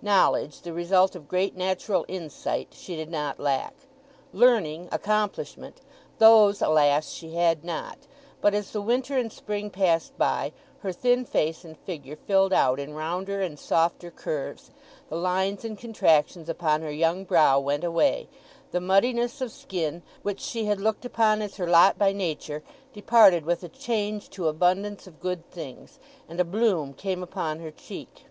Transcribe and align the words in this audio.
Knowledge—the 0.00 0.72
result 0.72 1.14
of 1.14 1.28
great 1.28 1.58
natural 1.58 2.06
insight—she 2.08 2.96
did 2.96 3.10
not 3.10 3.38
lack; 3.38 3.74
learning, 4.32 4.88
accomplishment—those, 4.90 6.62
alas, 6.62 7.10
she 7.10 7.34
had 7.34 7.62
not; 7.62 7.98
but 8.40 8.54
as 8.54 8.70
the 8.70 8.80
winter 8.80 9.18
and 9.18 9.30
spring 9.30 9.68
passed 9.68 10.16
by 10.16 10.52
her 10.78 10.90
thin 10.90 11.26
face 11.26 11.66
and 11.66 11.76
figure 11.76 12.16
filled 12.16 12.54
out 12.54 12.80
in 12.80 12.94
rounder 12.94 13.42
and 13.42 13.58
softer 13.58 14.10
curves; 14.10 14.70
the 15.10 15.16
lines 15.16 15.66
and 15.66 15.76
contractions 15.76 16.48
upon 16.48 16.80
her 16.80 16.90
young 16.90 17.22
brow 17.24 17.60
went 17.60 17.84
away; 17.84 18.26
the 18.70 18.80
muddiness 18.80 19.42
of 19.42 19.52
skin 19.52 20.02
which 20.22 20.40
she 20.40 20.64
had 20.64 20.80
looked 20.80 21.04
upon 21.04 21.42
as 21.42 21.56
her 21.58 21.66
lot 21.68 21.98
by 21.98 22.10
nature 22.10 22.62
departed 22.94 23.44
with 23.44 23.62
a 23.62 23.68
change 23.68 24.30
to 24.30 24.48
abundance 24.48 25.06
of 25.06 25.20
good 25.20 25.44
things, 25.50 25.98
and 26.26 26.40
a 26.40 26.42
bloom 26.44 26.94
came 26.94 27.22
upon 27.22 27.58
her 27.60 27.70
cheek. 27.70 28.24